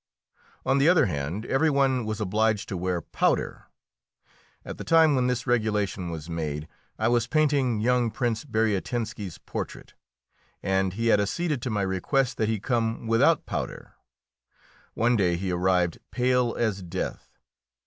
On 0.65 0.79
the 0.79 0.89
other 0.89 1.05
hand, 1.05 1.45
every 1.45 1.69
one 1.69 2.05
was 2.05 2.19
obliged 2.19 2.67
to 2.69 2.75
wear 2.75 3.03
powder. 3.03 3.65
At 4.65 4.79
the 4.79 4.83
time 4.83 5.13
when 5.13 5.27
this 5.27 5.45
regulation 5.45 6.09
was 6.09 6.27
made 6.27 6.67
I 6.97 7.07
was 7.07 7.27
painting 7.27 7.79
young 7.81 8.09
Prince 8.09 8.43
Bariatinski's 8.43 9.37
portrait, 9.37 9.93
and 10.63 10.93
he 10.93 11.09
had 11.13 11.19
acceded 11.19 11.61
to 11.61 11.69
my 11.69 11.83
request 11.83 12.37
that 12.37 12.49
he 12.49 12.59
come 12.59 13.05
without 13.05 13.45
powder. 13.45 13.93
One 14.95 15.15
day 15.15 15.35
he 15.35 15.51
arrived 15.51 15.99
pale 16.09 16.55
as 16.57 16.81
death. 16.81 17.37